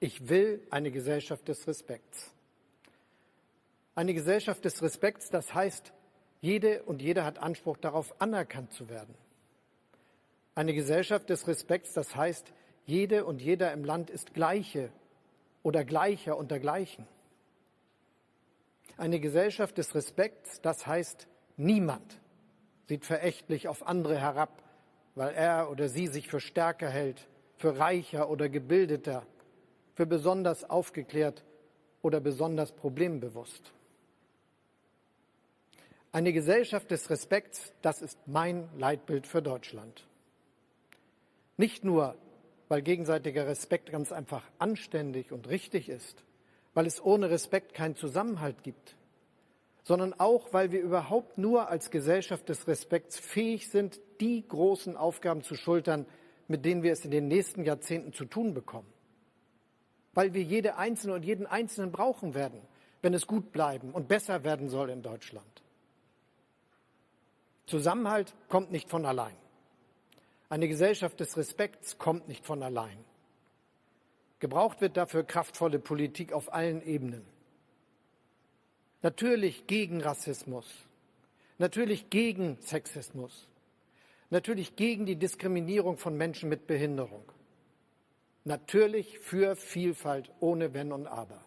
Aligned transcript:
Ich 0.00 0.28
will 0.28 0.66
eine 0.70 0.90
Gesellschaft 0.90 1.48
des 1.48 1.66
Respekts. 1.66 2.30
Eine 3.94 4.14
Gesellschaft 4.14 4.64
des 4.64 4.82
Respekts, 4.82 5.30
das 5.30 5.54
heißt, 5.54 5.92
jede 6.40 6.82
und 6.82 7.00
jeder 7.00 7.24
hat 7.24 7.38
Anspruch 7.38 7.76
darauf, 7.76 8.20
anerkannt 8.20 8.72
zu 8.72 8.88
werden. 8.88 9.14
Eine 10.54 10.74
Gesellschaft 10.74 11.30
des 11.30 11.46
Respekts, 11.46 11.94
das 11.94 12.14
heißt, 12.14 12.52
jede 12.86 13.24
und 13.24 13.40
jeder 13.40 13.72
im 13.72 13.84
Land 13.84 14.10
ist 14.10 14.34
Gleiche 14.34 14.90
oder 15.62 15.84
Gleicher 15.84 16.36
unter 16.36 16.58
Gleichen. 16.58 17.06
Eine 18.96 19.20
Gesellschaft 19.20 19.78
des 19.78 19.94
Respekts, 19.94 20.60
das 20.60 20.86
heißt, 20.86 21.26
niemand 21.56 22.20
sieht 22.86 23.04
verächtlich 23.04 23.68
auf 23.68 23.86
andere 23.86 24.18
herab, 24.18 24.62
weil 25.14 25.34
er 25.34 25.70
oder 25.70 25.88
sie 25.88 26.08
sich 26.08 26.28
für 26.28 26.40
stärker 26.40 26.90
hält, 26.90 27.26
für 27.56 27.78
reicher 27.78 28.28
oder 28.28 28.48
gebildeter, 28.48 29.26
für 29.94 30.06
besonders 30.06 30.68
aufgeklärt 30.68 31.44
oder 32.02 32.20
besonders 32.20 32.72
problembewusst. 32.72 33.72
Eine 36.12 36.32
Gesellschaft 36.32 36.90
des 36.90 37.10
Respekts, 37.10 37.72
das 37.82 38.00
ist 38.00 38.18
mein 38.26 38.68
Leitbild 38.78 39.26
für 39.26 39.42
Deutschland. 39.42 40.06
Nicht 41.56 41.84
nur, 41.84 42.14
weil 42.68 42.82
gegenseitiger 42.82 43.46
Respekt 43.46 43.90
ganz 43.90 44.12
einfach 44.12 44.42
anständig 44.58 45.32
und 45.32 45.48
richtig 45.48 45.88
ist, 45.88 46.24
weil 46.72 46.86
es 46.86 47.02
ohne 47.02 47.30
Respekt 47.30 47.74
keinen 47.74 47.96
Zusammenhalt 47.96 48.62
gibt, 48.62 48.96
sondern 49.82 50.14
auch, 50.14 50.52
weil 50.52 50.72
wir 50.72 50.80
überhaupt 50.80 51.36
nur 51.36 51.68
als 51.68 51.90
Gesellschaft 51.90 52.48
des 52.48 52.66
Respekts 52.66 53.18
fähig 53.18 53.68
sind, 53.68 54.00
die 54.20 54.46
großen 54.46 54.96
Aufgaben 54.96 55.42
zu 55.42 55.56
schultern, 55.56 56.06
mit 56.48 56.64
denen 56.64 56.82
wir 56.82 56.92
es 56.92 57.04
in 57.04 57.10
den 57.10 57.28
nächsten 57.28 57.64
Jahrzehnten 57.64 58.12
zu 58.12 58.24
tun 58.24 58.54
bekommen. 58.54 58.93
Weil 60.14 60.32
wir 60.32 60.42
jede 60.42 60.76
Einzelne 60.76 61.14
und 61.14 61.24
jeden 61.24 61.46
Einzelnen 61.46 61.92
brauchen 61.92 62.34
werden, 62.34 62.60
wenn 63.02 63.14
es 63.14 63.26
gut 63.26 63.52
bleiben 63.52 63.92
und 63.92 64.08
besser 64.08 64.44
werden 64.44 64.68
soll 64.68 64.90
in 64.90 65.02
Deutschland. 65.02 65.62
Zusammenhalt 67.66 68.34
kommt 68.48 68.70
nicht 68.70 68.88
von 68.88 69.04
allein. 69.04 69.36
Eine 70.48 70.68
Gesellschaft 70.68 71.18
des 71.20 71.36
Respekts 71.36 71.98
kommt 71.98 72.28
nicht 72.28 72.44
von 72.46 72.62
allein. 72.62 72.96
Gebraucht 74.38 74.80
wird 74.80 74.96
dafür 74.96 75.24
kraftvolle 75.24 75.78
Politik 75.78 76.32
auf 76.32 76.52
allen 76.52 76.82
Ebenen. 76.82 77.24
Natürlich 79.02 79.66
gegen 79.66 80.00
Rassismus, 80.00 80.66
natürlich 81.58 82.08
gegen 82.10 82.56
Sexismus, 82.60 83.48
natürlich 84.30 84.76
gegen 84.76 85.06
die 85.06 85.16
Diskriminierung 85.16 85.98
von 85.98 86.16
Menschen 86.16 86.48
mit 86.48 86.66
Behinderung, 86.66 87.24
natürlich 88.44 89.18
für 89.18 89.56
Vielfalt 89.56 90.30
ohne 90.40 90.74
Wenn 90.74 90.92
und 90.92 91.06
Aber, 91.06 91.44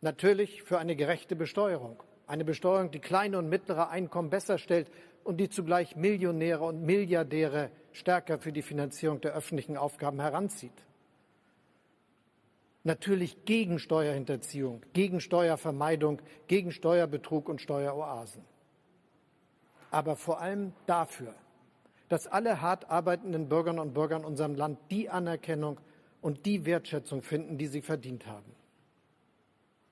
natürlich 0.00 0.62
für 0.62 0.78
eine 0.78 0.96
gerechte 0.96 1.36
Besteuerung, 1.36 2.02
eine 2.26 2.44
Besteuerung, 2.44 2.90
die 2.90 3.00
kleine 3.00 3.38
und 3.38 3.48
mittlere 3.48 3.88
Einkommen 3.88 4.30
besser 4.30 4.58
stellt 4.58 4.90
und 5.24 5.38
die 5.38 5.48
zugleich 5.48 5.96
Millionäre 5.96 6.64
und 6.64 6.82
Milliardäre 6.82 7.70
stärker 7.92 8.38
für 8.38 8.52
die 8.52 8.62
Finanzierung 8.62 9.20
der 9.20 9.34
öffentlichen 9.34 9.76
Aufgaben 9.76 10.20
heranzieht. 10.20 10.84
Natürlich 12.82 13.46
gegen 13.46 13.78
Steuerhinterziehung, 13.78 14.82
gegen 14.92 15.20
Steuervermeidung, 15.20 16.20
gegen 16.48 16.70
Steuerbetrug 16.70 17.48
und 17.48 17.62
Steueroasen. 17.62 18.44
Aber 19.90 20.16
vor 20.16 20.40
allem 20.40 20.74
dafür, 20.86 21.34
dass 22.14 22.28
alle 22.28 22.60
hart 22.60 22.92
arbeitenden 22.92 23.48
Bürgerinnen 23.48 23.80
und 23.80 23.92
Bürger 23.92 24.14
in 24.14 24.24
unserem 24.24 24.54
Land 24.54 24.78
die 24.92 25.10
Anerkennung 25.10 25.80
und 26.20 26.46
die 26.46 26.64
Wertschätzung 26.64 27.22
finden, 27.22 27.58
die 27.58 27.66
sie 27.66 27.82
verdient 27.82 28.28
haben. 28.28 28.54